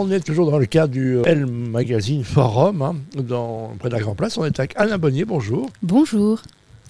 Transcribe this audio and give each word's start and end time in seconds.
On 0.00 0.12
est 0.12 0.20
toujours 0.20 0.48
dans 0.48 0.58
le 0.58 0.66
cadre 0.66 0.92
du 0.92 1.18
L 1.24 1.46
Magazine 1.46 2.22
Forum, 2.22 2.82
hein, 2.82 2.94
dans, 3.16 3.72
près 3.80 3.88
de 3.88 3.94
la 3.94 4.00
Grand 4.00 4.14
Place. 4.14 4.38
On 4.38 4.44
est 4.44 4.56
avec 4.60 4.74
Anna 4.76 4.96
Bonnier, 4.96 5.24
bonjour. 5.24 5.70
Bonjour. 5.82 6.40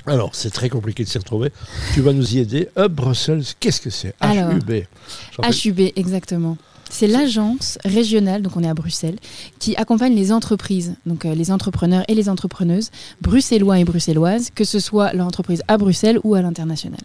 Alors, 0.05 0.35
c'est 0.35 0.51
très 0.51 0.69
compliqué 0.69 1.05
de 1.05 1.09
s'y 1.09 1.17
retrouver. 1.17 1.51
Tu 1.95 2.03
vas 2.03 2.13
nous 2.13 2.35
y 2.35 2.41
aider. 2.41 2.69
Hub 2.77 2.93
Brussels, 2.93 3.45
qu'est-ce 3.61 3.81
que 3.81 3.89
c'est? 3.89 4.15
Alors, 4.21 4.53
HUB. 4.53 4.85
HUB, 5.39 5.93
exactement. 5.97 6.59
C'est 6.91 7.07
l'agence 7.07 7.79
régionale, 7.83 8.43
donc 8.43 8.57
on 8.57 8.63
est 8.63 8.69
à 8.69 8.75
Bruxelles, 8.75 9.17
qui 9.59 9.75
accompagne 9.77 10.15
les 10.15 10.31
entreprises, 10.31 10.95
donc 11.07 11.25
euh, 11.25 11.35
les 11.35 11.51
entrepreneurs 11.51 12.05
et 12.09 12.15
les 12.15 12.29
entrepreneuses, 12.29 12.91
bruxellois 13.23 13.79
et 13.79 13.85
bruxelloises, 13.85 14.51
que 14.55 14.65
ce 14.65 14.81
soit 14.81 15.15
leur 15.15 15.27
entreprise 15.27 15.63
à 15.69 15.79
Bruxelles 15.79 16.19
ou 16.25 16.35
à 16.35 16.43
l'international. 16.43 17.01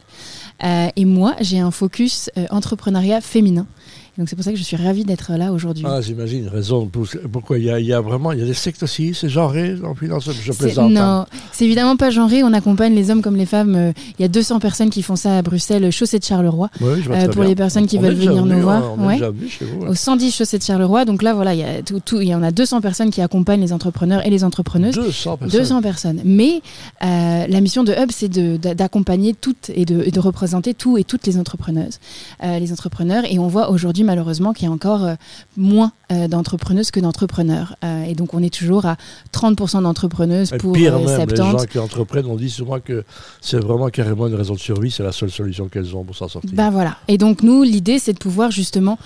Euh, 0.64 0.88
et 0.96 1.06
moi, 1.06 1.36
j'ai 1.40 1.60
un 1.60 1.72
focus 1.72 2.30
euh, 2.38 2.46
entrepreneuriat 2.50 3.22
féminin. 3.22 3.68
Donc 4.18 4.30
c'est 4.30 4.36
pour 4.36 4.46
ça 4.46 4.52
que 4.52 4.58
je 4.58 4.64
suis 4.64 4.76
ravie 4.78 5.06
d'être 5.06 5.32
là 5.34 5.52
aujourd'hui. 5.52 5.84
Ah, 5.88 6.00
j'imagine, 6.00 6.48
raison. 6.48 6.86
pour- 6.86 7.08
Pourquoi? 7.32 7.58
Il 7.58 7.66
y, 7.66 7.72
a, 7.72 7.80
il 7.80 7.86
y 7.88 7.94
a 7.94 8.00
vraiment, 8.00 8.32
il 8.32 8.38
y 8.40 8.44
a 8.44 8.46
des 8.46 8.54
sectes 8.54 8.84
aussi, 8.84 9.14
c'est 9.16 9.28
genré 9.28 9.76
en 9.84 9.96
finance, 9.96 10.30
je 10.32 10.52
plaisante. 10.54 10.92
hein. 10.96 11.26
Non, 11.30 11.38
c'est 11.52 11.66
évidemment 11.66 11.96
pas 11.98 12.12
genré. 12.12 12.44
On 12.44 12.54
accompagne 12.54 12.94
les 12.94 13.10
hommes 13.10 13.24
comme 13.24 13.36
les 13.36 13.48
femmes. 13.48 13.76
Euh, 13.76 13.92
Il 14.20 14.22
y 14.22 14.26
a 14.26 14.28
200 14.28 14.60
personnes 14.60 14.92
qui 14.92 15.02
font 15.02 15.16
ça 15.16 15.40
à 15.40 15.42
Bruxelles, 15.42 15.90
chaussée 15.92 16.20
de 16.20 16.24
Charleroi. 16.24 16.70
Oui, 16.80 17.02
je 17.04 17.10
Euh, 17.12 17.26
pour 17.26 17.42
bien. 17.42 17.46
les 17.46 17.56
personnes 17.56 17.88
qui 17.88 17.98
On 17.98 18.02
veulent 18.02 18.14
venir 18.14 18.46
nous 18.46 18.62
voir, 18.62 18.84
On 19.00 19.04
est 19.04 19.08
ouais. 19.08 19.14
déjà 19.16 19.32
venu 19.32 19.48
chez 19.50 19.66
vous. 19.66 19.82
ouais. 19.82 19.90
Au 19.90 19.96
110 19.96 20.32
chaussée 20.36 20.60
de 20.60 20.64
Charleroi. 20.64 21.06
Donc 21.06 21.24
là, 21.24 21.34
voilà, 21.34 21.56
il 21.56 21.60
y, 21.62 21.64
a 21.64 21.82
tout, 21.82 22.00
tout- 22.00 22.22
il 22.22 22.28
y 22.28 22.36
en 22.36 22.44
a 22.44 22.52
200 22.52 22.82
personnes 22.82 23.10
qui 23.10 23.22
accompagnent 23.22 23.62
les 23.62 23.74
entrepreneurs 23.74 24.24
et 24.28 24.30
les 24.30 24.44
entrepreneuses. 24.44 24.94
200 24.94 25.38
personnes. 25.38 25.60
200 25.60 25.82
personnes. 25.82 26.22
Mais 26.24 26.62
euh, 27.04 27.48
la 27.48 27.62
mission 27.62 27.84
de 27.84 27.92
Hub, 27.94 28.12
c'est 28.12 28.30
d'accompagner 28.30 29.34
toutes 29.34 29.72
et 29.74 29.86
de, 29.86 30.04
et 30.06 30.12
de 30.12 30.20
représenter 30.20 30.74
tout 30.76 30.98
et 31.00 31.04
toutes 31.04 31.26
les 31.26 31.38
entrepreneuses, 31.40 32.00
euh, 32.44 32.60
les 32.60 32.72
entrepreneurs. 32.72 33.24
Et 33.30 33.40
on 33.40 33.48
voit 33.48 33.72
aujourd'hui 33.72 34.03
malheureusement 34.04 34.54
qu'il 34.54 34.68
y 34.68 34.72
a 34.72 34.72
encore 34.72 35.04
euh, 35.04 35.16
moins 35.58 35.92
euh, 36.14 36.28
d'entrepreneuses 36.28 36.92
que 36.92 37.00
d'entrepreneurs. 37.00 37.76
Euh, 37.84 38.04
et 38.04 38.14
donc 38.14 38.34
on 38.34 38.42
est 38.44 38.54
toujours 38.54 38.86
à 38.86 38.98
30% 39.34 39.84
d'entrepreneuses 39.84 40.52
pour 40.60 40.74
pire 40.74 40.96
euh, 40.96 41.00
même, 41.00 41.30
les 41.30 41.36
70. 41.36 41.60
gens 41.60 41.66
qui 41.66 41.80
entreprennent, 41.80 42.26
on 42.28 42.36
dit 42.36 42.50
souvent 42.50 42.80
que 42.80 43.04
c'est 43.42 43.58
vraiment 43.60 43.90
carrément 43.90 44.28
une 44.28 44.36
raison 44.36 44.54
de 44.54 44.60
survie, 44.60 44.92
c'est 44.92 45.04
la 45.04 45.12
seule 45.12 45.32
solution 45.32 45.68
qu'elles 45.68 45.96
ont 45.96 46.04
pour 46.04 46.16
s'en 46.16 46.28
sortir. 46.28 46.52
Ben 46.54 46.70
voilà. 46.70 46.98
Et 47.08 47.18
donc 47.18 47.44
nous, 47.44 47.64
l'idée, 47.64 48.00
c'est 48.00 48.14
de 48.14 48.18
pouvoir 48.20 48.52
justement 48.52 48.98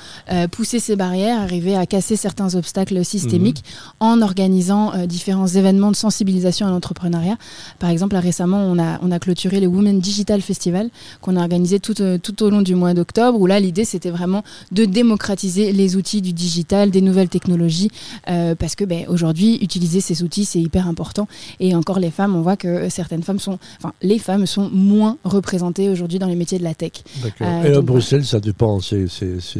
pousser 0.52 0.80
ces 0.80 0.96
barrières, 0.96 1.40
arriver 1.42 1.76
à 1.76 1.86
casser 1.86 2.16
certains 2.16 2.56
obstacles 2.56 3.04
systémiques 3.06 3.64
Mhm. 4.02 4.08
en 4.08 4.22
organisant 4.22 4.94
différents 5.08 5.48
événements 5.48 5.92
de 5.92 5.96
sensibilisation 5.96 6.68
à 6.68 6.70
l'entrepreneuriat. 6.70 7.38
Par 7.80 7.90
exemple, 7.90 8.14
là, 8.14 8.20
récemment, 8.20 8.60
on 8.60 8.80
a, 8.80 9.00
on 9.02 9.12
a 9.12 9.20
clôturé 9.20 9.60
le 9.60 9.68
Women 9.68 10.00
Digital 10.00 10.42
Festival 10.42 10.90
qu'on 11.22 11.36
a 11.36 11.42
organisé 11.42 11.80
tout, 11.80 11.94
tout 11.94 12.44
au 12.44 12.50
long 12.50 12.62
du 12.62 12.76
mois 12.76 12.94
d'octobre, 12.94 13.40
où 13.40 13.46
là, 13.46 13.60
l'idée, 13.60 13.86
c'était 13.86 14.10
vraiment 14.10 14.44
de 14.72 14.86
démocratiser 14.86 15.72
les 15.72 15.96
outils 15.96 16.22
du 16.22 16.34
digital, 16.34 16.92
des 17.00 17.06
nouvelles 17.06 17.30
technologies, 17.30 17.90
euh, 18.30 18.56
parce 18.56 18.76
que 18.76 18.84
ben, 18.86 19.06
aujourd'hui, 19.08 19.58
utiliser 19.62 20.02
ces 20.02 20.24
outils, 20.24 20.46
c'est 20.46 20.60
hyper 20.60 20.88
important. 20.88 21.28
Et 21.60 21.76
encore, 21.76 22.00
les 22.00 22.10
femmes, 22.12 22.36
on 22.36 22.42
voit 22.42 22.58
que 22.58 22.90
certaines 22.90 23.24
femmes 23.24 23.40
sont, 23.40 23.60
enfin, 23.80 23.94
les 24.02 24.18
femmes 24.20 24.46
sont 24.46 24.70
moins 24.74 25.18
représentées 25.24 25.90
aujourd'hui 25.90 26.18
dans 26.20 26.28
les 26.28 26.36
métiers 26.36 26.58
de 26.60 26.64
la 26.64 26.74
tech. 26.74 26.92
Euh, 27.42 27.64
Et 27.64 27.76
à 27.76 27.82
Bruxelles, 27.82 28.26
ça 28.26 28.40
dépend, 28.40 28.80
c'est 28.80 29.06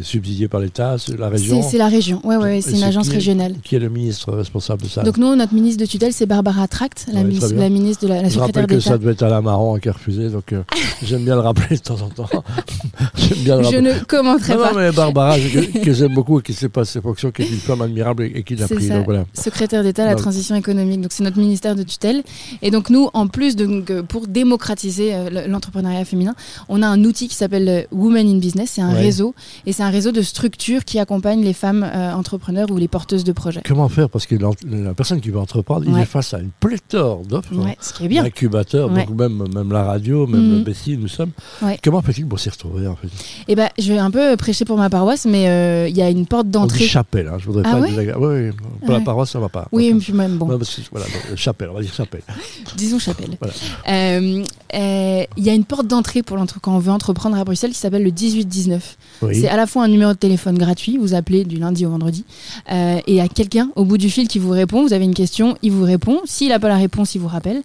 subsidié 0.02 0.48
par 0.48 0.60
l'État, 0.60 0.96
c'est 0.98 1.16
la 1.18 1.28
région. 1.28 1.62
C'est 1.62 1.78
la 1.78 1.88
région, 1.88 2.20
ouais, 2.24 2.36
ouais, 2.36 2.60
c'est 2.60 2.72
une 2.76 2.82
agence 2.82 3.08
qui 3.08 3.14
régionale. 3.14 3.54
Qui 3.62 3.76
est 3.76 3.78
le 3.78 3.88
ministre 3.88 4.32
responsable 4.32 4.82
de 4.82 4.88
ça 4.88 5.02
Donc 5.02 5.16
nous, 5.18 5.34
notre 5.36 5.54
ministre 5.54 5.80
de 5.80 5.86
tutelle, 5.86 6.12
c'est 6.12 6.26
Barbara 6.26 6.66
Tract, 6.68 7.06
la, 7.12 7.20
Ouais, 7.20 7.24
ministre, 7.26 7.54
la 7.54 7.68
ministre 7.68 8.02
de 8.04 8.08
la, 8.08 8.22
la 8.22 8.28
Je 8.28 8.34
secrétaire 8.34 8.62
rappelle 8.62 8.76
que 8.76 8.80
ça 8.80 8.90
d'État. 8.90 8.98
devait 8.98 9.12
être 9.12 9.22
Alain 9.22 9.40
Marron 9.42 9.78
qui 9.78 9.88
a 9.88 9.92
refusé, 9.92 10.28
donc 10.30 10.52
euh, 10.52 10.62
j'aime 11.02 11.24
bien 11.24 11.34
le 11.34 11.40
rappeler 11.42 11.76
de 11.76 11.82
temps 11.82 12.00
en 12.02 12.08
temps. 12.08 12.28
j'aime 13.16 13.38
bien 13.38 13.56
le 13.56 13.62
Je 13.62 13.68
rappeler. 13.68 13.82
ne 13.82 14.04
commenterai 14.04 14.54
Non, 14.54 14.60
pas. 14.62 14.72
non, 14.72 14.78
mais 14.78 14.92
Barbara, 14.92 15.38
je- 15.38 15.80
que 15.80 15.92
j'aime 15.92 16.14
beaucoup 16.14 16.40
et 16.40 16.42
qui 16.42 16.52
sait 16.54 16.68
pas 16.68 16.84
ses 16.84 17.00
qui 17.32 17.42
est 17.42 17.48
une 17.48 17.56
femme 17.58 17.82
admirable 17.82 18.22
et, 18.24 18.32
et 18.36 18.42
qui 18.42 18.56
l'a 18.56 18.66
pris. 18.68 18.86
ça. 18.86 18.96
Donc 18.96 19.04
voilà. 19.06 19.24
secrétaire 19.34 19.82
d'État 19.82 20.04
à 20.04 20.06
la 20.06 20.14
transition 20.16 20.54
économique. 20.56 21.00
Donc 21.00 21.12
c'est 21.12 21.22
notre 21.24 21.38
ministère 21.38 21.74
de 21.74 21.82
tutelle. 21.82 22.22
Et 22.62 22.70
donc 22.70 22.90
nous, 22.90 23.08
en 23.14 23.26
plus 23.28 23.56
de 23.56 23.66
euh, 23.90 24.02
pour 24.02 24.26
démocratiser 24.26 25.14
euh, 25.14 25.30
le- 25.30 25.46
l'entrepreneuriat 25.50 26.04
féminin, 26.04 26.34
on 26.68 26.82
a 26.82 26.86
un 26.86 27.04
outil 27.04 27.28
qui 27.28 27.34
s'appelle 27.34 27.68
euh, 27.68 27.82
Women 27.92 28.28
in 28.28 28.38
Business. 28.38 28.72
C'est 28.74 28.82
un 28.82 28.88
Ouais. 28.92 29.00
réseau 29.00 29.34
et 29.66 29.72
c'est 29.72 29.82
un 29.82 29.90
réseau 29.90 30.12
de 30.12 30.22
structures 30.22 30.84
qui 30.84 30.98
accompagnent 30.98 31.42
les 31.44 31.52
femmes 31.52 31.82
euh, 31.84 32.12
entrepreneurs 32.12 32.70
ou 32.70 32.76
les 32.78 32.88
porteuses 32.88 33.24
de 33.24 33.32
projets. 33.32 33.60
Comment 33.66 33.88
faire? 33.88 34.08
Parce 34.08 34.26
que 34.26 34.34
la 34.34 34.94
personne 34.94 35.20
qui 35.20 35.30
veut 35.30 35.38
entreprendre, 35.38 35.84
il 35.86 35.92
Ouais. 35.94 36.02
est 36.02 36.06
face 36.06 36.32
à 36.34 36.38
une 36.40 36.50
pléthore 36.58 37.22
d'offres. 37.26 37.54
Ouais, 37.54 37.76
ce 37.80 37.92
qui 37.92 38.04
est 38.04 38.08
bien. 38.08 38.24
Incubateurs, 38.24 38.90
Ouais. 38.92 39.04
donc 39.06 39.16
même, 39.18 39.44
même 39.54 39.72
la 39.72 39.84
radio, 39.84 40.26
même 40.26 40.40
Mhm. 40.48 40.58
le 40.58 40.64
Bessie, 40.64 40.96
nous 40.98 41.08
sommes. 41.08 41.30
Ouais. 41.62 41.78
Comment 41.82 42.02
fait-il 42.02 42.26
pour 42.26 42.38
s'y 42.40 42.48
retrouver 42.50 42.86
en 42.86 42.96
fait? 42.96 43.08
Et 43.48 43.54
ben, 43.54 43.68
je 43.78 43.92
vais 43.92 43.98
un 43.98 44.10
peu 44.10 44.36
prêcher 44.36 44.64
pour 44.64 44.76
ma 44.76 44.88
paroisse, 44.90 45.26
mais 45.26 45.48
euh, 45.48 45.88
il 45.88 45.96
y 45.96 46.02
a 46.02 46.08
une 46.10 46.26
porte 46.26 46.48
d'entrée. 46.48 46.84
Chapelle, 47.10 47.28
hein, 47.28 47.38
je 47.38 47.46
voudrais 47.46 47.62
Ah 47.66 47.72
pas 47.72 47.80
ouais 47.80 48.14
Oui, 48.16 48.50
oui, 48.50 48.50
pour 48.84 48.92
la 48.92 49.00
paroisse, 49.00 49.30
ça 49.30 49.38
va 49.40 49.48
pas. 49.48 49.66
Oui, 49.72 49.90
Donc, 49.90 50.02
puis 50.02 50.12
même 50.12 50.36
bon. 50.36 50.46
non, 50.46 50.58
parce 50.58 50.74
que- 50.74 50.82
voilà, 50.90 51.06
donc, 51.06 51.36
chapelle, 51.36 51.68
on 51.70 51.74
va 51.74 51.80
dire 51.82 51.92
chapelle. 51.92 52.22
disons 52.76 52.98
chapelle. 52.98 53.36
Voilà. 53.40 53.54
Euh, 53.88 54.44
euh, 54.74 55.24
Il 55.36 55.44
y 55.44 55.50
a 55.50 55.54
une 55.54 55.64
porte 55.64 55.86
d'entrée 55.86 56.22
pour 56.22 56.36
quand 56.60 56.74
on 56.74 56.78
veut 56.78 56.92
entreprendre 56.92 57.36
à 57.38 57.44
Bruxelles 57.44 57.72
qui 57.72 57.78
s'appelle 57.78 58.02
le 58.02 58.10
1819. 58.10 58.96
Oui. 59.22 59.40
C'est 59.40 59.48
à 59.48 59.56
la 59.56 59.66
fois 59.66 59.84
un 59.84 59.88
numéro 59.88 60.12
de 60.12 60.18
téléphone 60.18 60.58
gratuit, 60.58 60.98
vous 60.98 61.14
appelez 61.14 61.44
du 61.44 61.56
lundi 61.56 61.86
au 61.86 61.90
vendredi, 61.90 62.24
euh, 62.70 62.98
et 62.98 63.12
il 63.12 63.14
y 63.16 63.20
a 63.20 63.28
quelqu'un 63.28 63.70
au 63.76 63.84
bout 63.84 63.98
du 63.98 64.10
fil 64.10 64.28
qui 64.28 64.38
vous 64.38 64.50
répond, 64.50 64.82
vous 64.82 64.92
avez 64.92 65.04
une 65.04 65.14
question, 65.14 65.56
il 65.62 65.72
vous 65.72 65.84
répond, 65.84 66.20
s'il 66.26 66.48
n'a 66.50 66.58
pas 66.58 66.68
la 66.68 66.76
réponse, 66.76 67.14
il 67.14 67.20
vous 67.20 67.28
rappelle. 67.28 67.62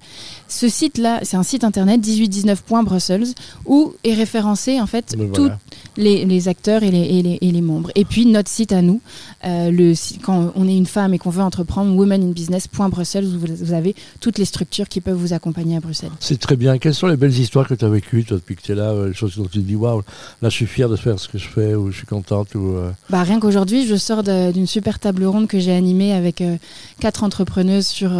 Ce 0.47 0.69
site-là, 0.69 1.19
c'est 1.23 1.35
un 1.37 1.43
site 1.43 1.63
internet 1.63 1.99
1819.brussels 2.01 3.25
où 3.65 3.93
est 4.03 4.13
référencé 4.13 4.79
en 4.79 4.85
fait 4.87 5.15
tous 5.17 5.27
voilà. 5.35 5.59
Les, 5.97 6.25
les 6.25 6.47
acteurs 6.47 6.83
et 6.83 6.91
les, 6.91 6.99
et 7.01 7.21
les- 7.21 7.37
et 7.41 7.51
les 7.51 7.61
membres. 7.61 7.91
Et 7.95 8.05
puis 8.05 8.25
notre 8.25 8.49
site 8.49 8.71
à 8.71 8.81
nous, 8.81 9.01
euh, 9.45 9.69
le, 9.71 9.93
quand 10.23 10.51
on 10.55 10.67
est 10.67 10.75
une 10.77 10.85
femme 10.85 11.13
et 11.13 11.17
qu'on 11.19 11.29
veut 11.29 11.41
entreprendre, 11.43 11.95
womeninbusiness.brussels, 11.95 13.25
où 13.25 13.39
vous, 13.39 13.47
vous 13.65 13.73
avez 13.73 13.95
toutes 14.19 14.37
les 14.37 14.45
structures 14.45 14.87
qui 14.89 15.01
peuvent 15.01 15.15
vous 15.17 15.33
accompagner 15.33 15.77
à 15.77 15.79
Bruxelles. 15.79 16.11
C'est 16.19 16.39
très 16.39 16.55
bien. 16.55 16.77
Quelles 16.77 16.93
sont 16.93 17.07
les 17.07 17.17
belles 17.17 17.37
histoires 17.37 17.67
que 17.67 17.73
tu 17.73 17.85
as 17.85 17.89
vécues, 17.89 18.23
toi, 18.23 18.37
depuis 18.37 18.55
que 18.55 18.61
tu 18.61 18.71
es 18.71 18.75
là 18.75 18.91
euh, 18.91 19.07
Les 19.09 19.13
choses 19.13 19.37
dont 19.37 19.43
tu 19.43 19.59
te 19.59 19.59
dis, 19.59 19.75
waouh, 19.75 20.01
là, 20.41 20.49
je 20.49 20.55
suis 20.55 20.65
fier 20.65 20.89
de 20.89 20.95
faire 20.95 21.19
ce 21.19 21.27
que 21.27 21.37
je 21.37 21.47
fais, 21.47 21.75
ou 21.75 21.91
je 21.91 21.97
suis 21.97 22.07
contente, 22.07 22.55
ou. 22.55 22.75
euh, 22.75 22.91
Bah, 23.09 23.23
rien 23.23 23.39
qu'aujourd'hui, 23.39 23.85
je 23.87 23.95
sors 23.95 24.23
d'une 24.23 24.67
super 24.67 24.99
table 24.99 25.25
ronde 25.25 25.47
que 25.47 25.59
j'ai 25.59 25.73
animée 25.73 26.13
avec 26.13 26.41
euh, 26.41 26.55
quatre 26.99 27.23
entrepreneuses 27.23 27.87
sur. 27.87 28.11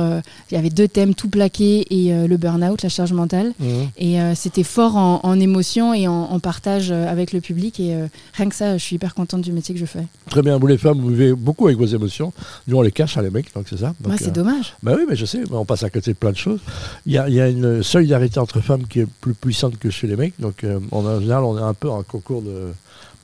il 0.52 0.56
y 0.56 0.58
avait 0.58 0.70
deux 0.70 0.88
thèmes 0.88 1.14
tout 1.16 1.30
plaqués 1.30 1.86
et 1.90 2.28
le 2.28 2.38
burn-out, 2.38 2.82
la 2.84 2.90
charge 2.90 3.14
mentale. 3.14 3.54
mhm. 3.60 3.88
Et 3.98 4.18
c'était 4.36 4.64
fort 4.64 4.96
en, 4.98 5.20
en 5.24 5.40
émotion 5.40 5.94
et 5.94 6.08
en, 6.08 6.14
en 6.14 6.40
partage 6.40 6.92
avec 6.92 7.32
le 7.34 7.40
public. 7.42 7.53
Et 7.80 7.96
euh, 7.96 8.08
rien 8.34 8.50
que 8.50 8.56
ça, 8.56 8.78
je 8.78 8.84
suis 8.84 8.96
hyper 8.96 9.14
contente 9.16 9.42
du 9.42 9.52
métier 9.52 9.74
que 9.74 9.80
je 9.80 9.86
fais. 9.86 10.06
Très 10.30 10.42
bien. 10.42 10.58
Vous, 10.58 10.68
les 10.68 10.78
femmes, 10.78 11.00
vous 11.00 11.10
vivez 11.10 11.34
beaucoup 11.34 11.68
avec 11.68 11.78
vos 11.78 11.86
émotions. 11.86 12.34
Nous, 12.68 12.78
on 12.78 12.82
les 12.82 12.92
cache 12.92 13.18
à 13.18 13.22
les 13.22 13.30
mecs, 13.30 13.54
donc 13.54 13.68
c'est 13.70 13.80
ça. 13.80 13.94
Moi, 14.06 14.16
c'est 14.18 14.28
euh, 14.28 14.32
dommage. 14.32 14.76
Bah 14.84 14.94
oui, 14.98 15.04
mais 15.08 15.16
je 15.16 15.26
sais, 15.26 15.42
on 15.52 15.66
passe 15.66 15.84
à 15.84 15.90
côté 15.90 16.12
de 16.12 16.18
plein 16.18 16.32
de 16.32 16.38
choses. 16.38 16.60
Il 17.06 17.14
y 17.14 17.18
a, 17.18 17.30
y 17.30 17.40
a 17.40 17.50
une 17.50 17.84
solidarité 17.84 18.40
entre 18.40 18.60
femmes 18.62 18.88
qui 18.88 19.02
est 19.02 19.08
plus 19.22 19.34
puissante 19.34 19.78
que 19.78 19.90
chez 19.90 20.08
les 20.08 20.16
mecs. 20.16 20.34
Donc, 20.40 20.64
euh, 20.64 20.80
en 20.92 21.20
général, 21.20 21.44
on 21.44 21.58
est 21.58 21.62
un 21.62 21.74
peu 21.74 21.90
en 21.90 22.04
concours 22.04 22.42
de. 22.42 22.74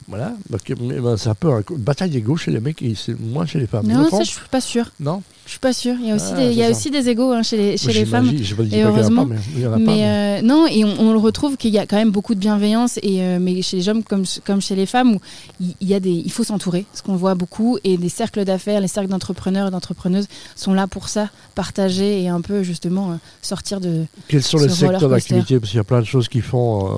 Voilà. 0.10 0.34
Donc, 0.50 0.62
mais, 0.82 1.00
ben, 1.00 1.16
c'est 1.18 1.30
un 1.30 1.36
peu 1.36 1.52
un- 1.54 1.62
une 1.70 1.78
bataille 1.78 2.10
d'ego 2.10 2.36
chez 2.36 2.50
les 2.52 2.60
mecs 2.60 2.82
et 2.82 2.96
c'est 2.96 3.18
moins 3.20 3.46
chez 3.46 3.60
les 3.60 3.68
femmes. 3.68 3.86
Non, 3.86 4.10
ça, 4.10 4.24
je 4.24 4.30
suis 4.30 4.40
pas 4.50 4.60
sûre. 4.62 4.92
Non 5.00 5.22
Je 5.46 5.52
suis 5.52 5.60
pas 5.60 5.72
sûre. 5.72 5.96
Il 6.02 6.08
y 6.08 6.12
a 6.12 6.16
aussi, 6.16 6.32
Ah, 6.34 6.38
des, 6.38 6.46
il 6.52 6.58
y 6.58 6.64
a 6.64 6.70
aussi 6.72 6.90
des 6.90 7.10
égos 7.10 7.32
hein, 7.32 7.44
chez 7.44 7.58
les, 7.58 7.78
chez 7.78 7.94
les 7.94 8.06
femmes. 8.06 8.28
Et 8.30 8.82
pas 8.84 8.90
heureusement. 8.90 9.26
mais 9.26 9.36
il 9.56 9.62
y 9.62 9.68
en 9.68 9.70
a 9.74 9.78
pas. 9.78 9.80
Mais 9.80 10.04
euh, 10.04 10.42
non, 10.42 10.66
et 10.68 10.84
on, 10.84 11.00
on 11.00 11.12
le 11.12 11.20
retrouve 11.20 11.58
qu'il 11.58 11.72
y 11.72 11.78
a 11.78 11.86
quand 11.86 11.96
même 11.98 12.10
beaucoup 12.12 12.34
de 12.34 12.40
bienveillance, 12.40 12.98
et, 13.04 13.22
euh, 13.22 13.38
mais 13.40 13.62
chez 13.62 13.78
les 13.78 13.88
hommes 13.88 14.04
comme, 14.04 14.24
comme 14.46 14.62
chez 14.62 14.76
les 14.76 14.86
femmes, 14.88 15.14
où 15.16 15.20
il, 15.60 15.76
y 15.88 15.94
a 15.94 16.00
des, 16.00 16.10
il 16.12 16.32
faut 16.32 16.44
s'entourer, 16.44 16.86
ce 16.94 17.04
qu'on 17.04 17.16
voit 17.16 17.36
beaucoup, 17.36 17.78
et 17.84 17.98
des 17.98 18.10
cercles 18.10 18.46
d'affaires, 18.46 18.82
les 18.82 18.88
cercles 18.88 19.10
d'entrepreneurs 19.10 19.68
et 19.68 19.72
d'entrepreneuses 19.72 20.28
sont 20.56 20.74
là 20.74 20.88
pour 20.88 21.08
ça, 21.10 21.30
partager 21.56 22.24
et 22.24 22.30
un 22.30 22.42
peu 22.42 22.64
justement 22.64 23.12
euh, 23.12 23.16
sortir 23.44 23.80
de 23.80 24.06
Quels 24.28 24.42
sont 24.44 24.58
les 24.58 24.70
secteurs 24.70 25.10
d'activité? 25.10 25.60
Parce 25.60 25.70
qu'il 25.70 25.78
y 25.78 25.82
a 25.82 25.84
plein 25.84 26.00
de 26.02 26.06
choses 26.06 26.28
qui 26.30 26.42
font. 26.42 26.98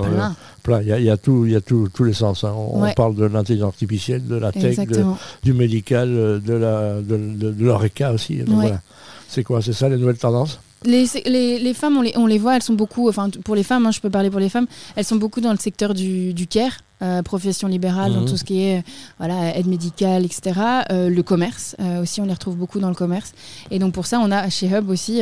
plein. 0.64 0.80
Il 0.82 0.86
y 0.86 0.92
a, 0.92 0.98
il 1.00 1.04
y 1.04 1.10
a 1.10 1.16
tout, 1.16 1.44
il 1.44 1.52
y 1.52 1.56
a 1.56 1.60
tout, 1.60 1.88
tous 1.92 2.04
les 2.04 2.12
sens. 2.12 2.44
hein. 2.44 2.52
On, 2.56 2.78
on 2.78 2.82
Ouais. 2.82 2.94
Parle 3.02 3.14
de 3.16 3.24
l'intelligence 3.24 3.68
artificielle, 3.74 4.26
de 4.26 4.36
la 4.36 4.52
tech, 4.52 4.76
de- 4.86 5.04
du 5.42 5.52
médical, 5.52 6.08
euh, 6.10 6.38
de 6.38 6.54
la, 6.54 6.94
de, 7.00 7.16
de, 7.42 7.50
de 7.50 7.64
l'oreca 7.64 8.12
aussi. 8.12 8.36
Donc, 8.36 8.48
Ouais. 8.58 8.62
voilà. 8.68 8.80
C'est 9.28 9.44
quoi 9.44 9.62
C'est 9.62 9.72
ça 9.72 9.88
les 9.88 9.96
nouvelles 9.96 10.18
tendances? 10.18 10.60
Les, 10.84 11.04
les, 11.26 11.58
les 11.58 11.74
femmes, 11.74 11.96
on 11.96 12.02
les, 12.02 12.12
on 12.16 12.26
les 12.26 12.38
voit, 12.38 12.56
elles 12.56 12.62
sont 12.62 12.74
beaucoup, 12.74 13.08
enfin 13.08 13.30
pour 13.44 13.54
les 13.54 13.62
femmes, 13.62 13.86
hein, 13.86 13.92
je 13.92 14.00
peux 14.00 14.10
parler 14.10 14.30
pour 14.30 14.40
les 14.40 14.48
femmes, 14.48 14.66
elles 14.96 15.04
sont 15.04 15.16
beaucoup 15.16 15.40
dans 15.40 15.52
le 15.52 15.58
secteur 15.58 15.94
du, 15.94 16.34
du 16.34 16.46
care, 16.48 16.72
euh, 17.02 17.22
profession 17.22 17.68
libérale, 17.68 18.12
dans 18.14 18.20
Mhm. 18.20 18.28
tout 18.28 18.36
ce 18.36 18.44
qui 18.44 18.62
est 18.62 18.82
voilà, 19.18 19.56
aide 19.56 19.66
médicale, 19.66 20.24
etc. 20.24 20.58
Euh, 20.90 21.08
le 21.10 21.22
commerce, 21.22 21.76
euh, 21.80 22.02
aussi, 22.02 22.20
on 22.20 22.24
les 22.26 22.32
retrouve 22.32 22.56
beaucoup 22.56 22.78
dans 22.80 22.88
le 22.88 22.94
commerce. 22.94 23.32
Et 23.70 23.78
donc 23.78 23.92
pour 23.92 24.06
ça, 24.06 24.20
on 24.20 24.30
a 24.30 24.48
chez 24.48 24.68
Hub 24.68 24.88
aussi 24.88 25.20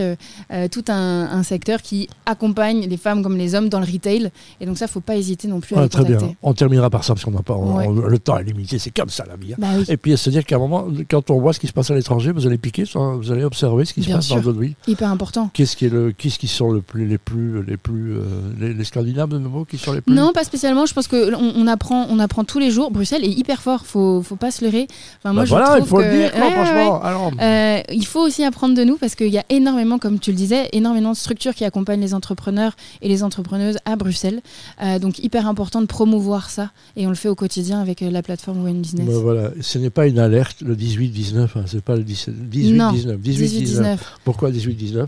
tout 0.71 0.85
un, 0.89 1.29
un 1.31 1.43
secteur 1.43 1.83
qui 1.83 2.09
accompagne 2.27 2.87
les 2.87 2.97
femmes 2.97 3.23
comme 3.23 3.37
les 3.37 3.55
hommes 3.55 3.69
dans 3.69 3.81
le 3.81 3.87
retail. 3.87 4.31
Et 4.61 4.67
donc 4.67 4.79
ça, 4.79 4.87
faut 4.87 5.01
pas 5.01 5.17
hésiter 5.17 5.49
non 5.49 5.61
plus 5.61 5.77
à 5.77 5.83
les 5.83 5.89
Très 5.89 6.05
bien. 6.05 6.19
On 6.43 6.55
terminera 6.55 6.91
par 6.91 7.05
ça 7.05 7.15
parce 7.15 7.25
qu'on 7.25 7.31
n'a 7.33 7.43
pas. 7.43 7.55
on- 7.55 7.77
Ouais. 7.77 7.87
on- 7.89 7.93
le 7.93 8.19
temps 8.19 8.37
est 8.39 8.45
limité. 8.45 8.79
C'est 8.79 8.91
comme 8.91 9.09
ça 9.09 9.25
la 9.29 9.37
vie. 9.37 9.53
hein. 9.55 9.57
Bah 9.59 9.69
oui, 9.77 9.85
Et 9.89 9.97
puis 9.97 10.17
se 10.17 10.31
dire 10.31 10.45
qu'à 10.45 10.57
un 10.57 10.59
moment, 10.59 10.87
quand 11.11 11.31
on 11.31 11.41
voit 11.41 11.53
ce 11.53 11.61
qui 11.61 11.67
se 11.67 11.73
passe 11.73 11.91
à 11.91 11.95
l'étranger, 11.95 12.33
vous 12.33 12.47
allez 12.47 12.59
piquer, 12.59 12.85
vous 12.95 13.33
allez 13.33 13.45
observer 13.45 13.85
ce 13.85 13.95
qui 13.95 14.03
se 14.03 14.11
passe 14.11 14.29
dans 14.29 14.37
sûr. 14.37 14.43
d'autres 14.45 14.61
villes. 14.61 14.75
hyper 14.87 15.09
important. 15.11 15.51
Qu'est-ce 15.53 15.77
qui 15.77 15.87
est 15.87 15.89
le, 15.91 16.13
qu'est-ce 16.13 16.39
qui 16.39 16.49
sont 16.49 16.71
le 16.71 16.81
plus, 16.81 17.07
les 17.07 17.19
plus, 17.19 17.63
les 17.65 17.77
plus, 17.77 18.15
les, 18.59 18.75
les 18.75 18.85
Scandinaves 18.85 19.29
de 19.31 19.39
nouveau 19.39 19.65
qui 19.65 19.79
sont 19.79 19.93
les 19.93 20.01
plus. 20.01 20.15
Non, 20.15 20.33
pas 20.33 20.45
spécialement. 20.45 20.87
Je 20.87 20.95
pense 20.95 21.09
qu'on 21.09 21.33
on 21.35 21.67
apprend, 21.71 22.07
on 22.11 22.19
apprend 22.19 22.45
tous 22.45 22.59
les 22.59 22.71
jours. 22.71 22.91
Bruxelles 22.91 23.25
est 23.25 23.31
hyper 23.31 23.63
fort, 23.63 23.87
faut, 23.87 24.21
faut 24.23 24.37
pas 24.37 24.51
se 24.51 24.63
leurrer. 24.65 24.87
Enfin, 25.19 25.33
moi, 25.33 25.43
Bah 25.43 25.45
je 25.47 25.51
voilà, 25.51 25.67
trouve 25.67 25.79
il 25.81 25.87
faut 25.89 25.97
que- 25.97 26.03
le 26.03 26.11
dire, 26.11 26.33
quoi, 26.33 26.41
Ouais, 26.41 26.47
ouais, 26.49 26.53
franchement. 26.53 27.03
Alors, 27.03 27.31
Euh, 27.41 27.81
il 27.93 28.07
faut 28.07 28.21
aussi 28.21 28.45
apprendre 28.45 28.75
de 28.75 28.85
nous 28.85 28.97
parce 28.97 29.15
qu'il 29.15 29.29
y 29.29 29.39
a 29.39 29.45
énormément, 29.49 29.99
comme 29.99 30.19
tu 30.19 30.31
le 30.31 30.37
disais, 30.37 30.69
énormément 30.73 31.13
de 31.13 31.17
structures 31.17 31.55
qui 31.55 31.65
accompagnent 31.65 32.01
les 32.03 32.13
entrepreneurs 32.15 32.73
et 33.01 33.09
les 33.09 33.23
entrepreneuses 33.23 33.79
à 33.87 33.97
Bruxelles. 33.97 34.43
Euh, 34.83 34.99
donc 34.99 35.19
hyper 35.21 35.47
important 35.49 35.81
de 35.81 35.87
promouvoir 35.87 36.51
ça 36.51 36.71
et 36.97 37.07
on 37.07 37.11
le 37.11 37.15
fait 37.15 37.29
au 37.29 37.35
quotidien 37.35 37.81
avec 37.81 38.03
euh, 38.03 38.11
la 38.11 38.23
plateforme 38.23 38.65
One 38.67 38.81
Business. 38.81 39.07
bah 39.07 39.19
voilà, 39.23 39.51
ce 39.61 39.79
n'est 39.79 39.91
pas 39.91 40.07
une 40.07 40.19
alerte 40.19 40.61
le 40.63 40.75
18-19, 40.77 41.57
hein, 41.57 41.65
c'est 41.67 41.83
pas 41.85 41.97
le 41.97 42.03
17 42.03 42.35
Non, 42.73 42.93
18-19. 42.93 43.17
18-19. 43.19 43.19
18-19. 43.21 43.99
Pourquoi 44.25 44.51
18-19 44.51 45.07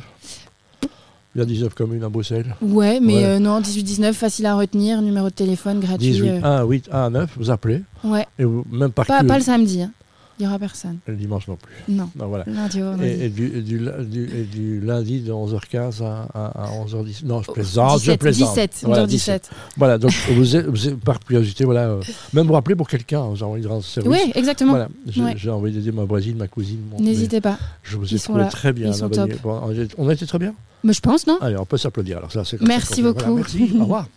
Il 1.34 1.38
y 1.38 1.42
a 1.42 1.46
19 1.46 1.72
communes 1.74 2.04
à 2.04 2.08
Bruxelles. 2.10 2.54
Ouais, 2.60 3.00
mais 3.00 3.14
Ouais. 3.16 3.24
euh, 3.24 3.38
non, 3.38 3.60
18-19, 3.60 4.12
facile 4.12 4.44
à 4.46 4.54
retenir, 4.54 5.00
numéro 5.00 5.30
de 5.30 5.34
téléphone 5.34 5.80
gratuit. 5.80 6.10
18 6.10 6.28
euh, 6.28 6.40
1 6.42 6.64
8 6.64 6.88
1 6.92 7.10
9, 7.10 7.30
vous 7.38 7.50
appelez. 7.50 7.82
ouais, 8.04 8.26
Et 8.38 8.44
vous, 8.44 8.64
même 8.70 8.90
par 8.92 9.06
pas, 9.06 9.20
cul- 9.20 9.26
pas 9.26 9.38
le 9.38 9.44
samedi, 9.44 9.82
hein. 9.82 9.90
Il 10.38 10.44
y 10.44 10.46
aura 10.48 10.58
personne. 10.58 10.98
le 11.06 11.14
dimanche 11.16 11.46
non 11.48 11.56
plus. 11.56 11.72
Non, 11.88 12.08
Non, 12.16 12.26
voilà. 12.28 12.44
lundi. 12.46 12.80
Et, 13.02 13.26
et 13.26 13.28
du, 13.28 13.46
et 13.58 13.60
du, 13.62 13.78
du- 14.08 14.30
et 14.36 14.44
du 14.44 14.80
lundi 14.80 15.20
de 15.20 15.32
11h15 15.32 16.02
à, 16.02 16.26
à, 16.34 16.64
à 16.64 16.70
11h10. 16.84 17.24
Non, 17.24 17.42
je 17.42 17.50
plaisante, 17.50 17.98
je 18.00 18.04
17, 18.12 18.20
plaisante. 18.20 18.48
17, 18.54 18.80
Voilà, 18.84 19.06
11h17. 19.06 19.40
Voilà, 19.76 19.98
donc 19.98 20.12
vous 20.34 20.56
êtes, 20.56 20.66
vous 20.66 20.88
êtes- 20.88 21.00
par 21.00 21.20
curiosité, 21.20 21.64
voilà, 21.64 21.82
euh, 21.88 22.00
même 22.32 22.46
vous 22.46 22.52
rappeler 22.54 22.74
pour 22.74 22.88
quelqu'un, 22.88 23.22
vous 23.22 23.42
envoyez 23.42 23.62
de 23.64 23.68
rendre 23.68 23.84
service. 23.84 24.10
Oui, 24.10 24.32
exactement. 24.34 24.72
Voilà, 24.72 24.88
j'ai 25.06 25.22
Ouais. 25.22 25.48
envoyé 25.48 25.74
d'aider 25.76 25.92
ma 25.92 26.04
voisine, 26.04 26.36
ma 26.36 26.48
cousine. 26.48 26.80
N'hésitez 26.98 27.40
pas. 27.40 27.58
Je 27.82 27.96
vous 27.96 28.06
ai 28.06 28.12
Ils 28.14 28.18
sont 28.18 28.32
trouvé 28.32 28.44
là. 28.44 28.50
très 28.50 28.72
bien. 28.72 28.88
Ils 28.88 28.94
sont 28.94 29.08
top. 29.08 29.30
Bon, 29.42 29.60
on 29.98 30.08
a 30.08 30.12
été- 30.14 30.26
très 30.26 30.38
bien 30.38 30.54
Mais 30.84 30.92
je 30.92 31.00
pense, 31.00 31.26
non 31.26 31.38
Allez, 31.40 31.56
on 31.56 31.64
peut 31.64 31.76
s'applaudir. 31.76 32.18
Alors, 32.18 32.32
ça, 32.32 32.44
c'est 32.44 32.56
comme 32.58 32.66
ça 32.66 32.72
Merci. 32.72 33.02
Voilà, 33.02 33.18
beaucoup. 33.18 33.34
merci, 33.36 33.70
au 33.76 33.82
revoir. 33.82 34.06